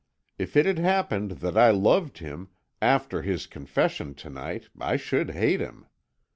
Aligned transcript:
If 0.39 0.57
it 0.57 0.65
had 0.65 0.79
happened 0.79 1.29
that 1.41 1.55
I 1.55 1.69
loved 1.69 2.17
him, 2.17 2.49
after 2.81 3.21
his 3.21 3.45
confession 3.45 4.15
to 4.15 4.31
night 4.31 4.67
I 4.79 4.95
should 4.97 5.29
hate 5.29 5.59
him. 5.61 5.85